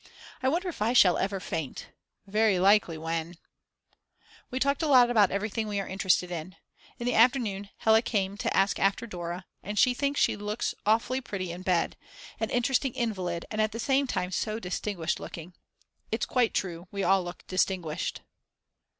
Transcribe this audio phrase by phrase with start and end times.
[0.41, 1.89] I wonder if I shall ever faint?
[2.25, 3.35] Very likely when
[4.49, 6.55] We talked a lot about everything we are interested in.
[6.97, 11.21] In the afternoon Hella came to ask after Dora, and she thinks she looks awfully
[11.21, 11.97] pretty in bed,
[12.39, 15.53] an interesting invalid and at the same time so distinguished looking.
[16.11, 18.21] It's quite true, we all look distinguished.